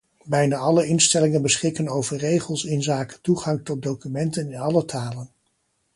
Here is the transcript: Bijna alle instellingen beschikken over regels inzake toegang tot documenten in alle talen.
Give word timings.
Bijna 0.23 0.55
alle 0.57 0.85
instellingen 0.85 1.41
beschikken 1.41 1.87
over 1.89 2.17
regels 2.17 2.65
inzake 2.65 3.21
toegang 3.21 3.65
tot 3.65 3.81
documenten 3.81 4.51
in 4.51 4.59
alle 4.59 4.85
talen. 4.85 5.29